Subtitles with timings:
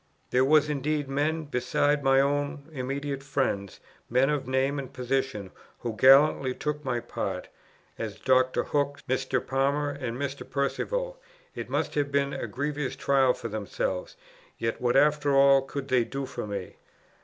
[0.31, 5.95] There were indeed men, besides my own immediate friends, men of name and position, who
[5.95, 7.49] gallantly took my part,
[7.99, 8.63] as Dr.
[8.63, 9.45] Hook, Mr.
[9.45, 10.43] Palmer, and Mr.
[10.43, 11.19] Perceval;
[11.53, 14.17] it must have been a grievous trial for themselves;
[14.57, 16.77] yet what after all could they do for me?